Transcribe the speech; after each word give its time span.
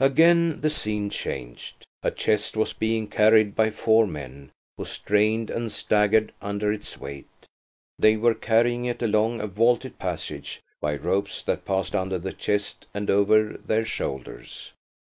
Again 0.00 0.62
the 0.62 0.68
scene 0.68 1.10
changed. 1.10 1.84
A 2.02 2.10
chest 2.10 2.56
was 2.56 2.72
being 2.72 3.06
carried 3.06 3.54
by 3.54 3.70
four 3.70 4.04
men, 4.04 4.50
who 4.76 4.84
strained 4.84 5.48
and 5.48 5.70
staggered 5.70 6.32
under 6.42 6.72
its 6.72 6.98
weight. 6.98 7.28
They 7.96 8.16
were 8.16 8.34
carrying 8.34 8.86
it 8.86 9.00
along 9.00 9.40
a 9.40 9.46
vaulted 9.46 9.96
passage 10.00 10.60
by 10.80 10.96
ropes 10.96 11.40
that 11.44 11.64
passed 11.64 11.94
under 11.94 12.18
the 12.18 12.32
chest 12.32 12.88
and 12.94 13.08
over 13.08 13.56
their 13.64 13.84
shoulders. 13.84 14.72